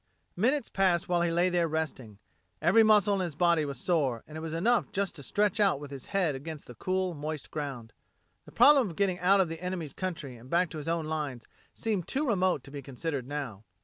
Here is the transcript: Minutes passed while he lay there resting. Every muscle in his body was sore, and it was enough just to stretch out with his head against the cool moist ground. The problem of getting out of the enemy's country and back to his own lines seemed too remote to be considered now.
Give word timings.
Minutes 0.35 0.67
passed 0.69 1.07
while 1.07 1.21
he 1.21 1.29
lay 1.29 1.47
there 1.49 1.67
resting. 1.67 2.17
Every 2.59 2.81
muscle 2.81 3.13
in 3.13 3.19
his 3.21 3.35
body 3.35 3.65
was 3.65 3.77
sore, 3.79 4.23
and 4.27 4.35
it 4.35 4.41
was 4.41 4.51
enough 4.51 4.91
just 4.91 5.15
to 5.15 5.21
stretch 5.21 5.59
out 5.59 5.79
with 5.79 5.91
his 5.91 6.05
head 6.05 6.33
against 6.33 6.65
the 6.65 6.73
cool 6.73 7.13
moist 7.13 7.51
ground. 7.51 7.93
The 8.45 8.51
problem 8.51 8.89
of 8.89 8.95
getting 8.95 9.19
out 9.19 9.39
of 9.39 9.47
the 9.47 9.61
enemy's 9.61 9.93
country 9.93 10.37
and 10.37 10.49
back 10.49 10.71
to 10.71 10.79
his 10.79 10.87
own 10.87 11.05
lines 11.05 11.45
seemed 11.75 12.07
too 12.07 12.25
remote 12.27 12.63
to 12.63 12.71
be 12.71 12.81
considered 12.81 13.27
now. 13.27 13.63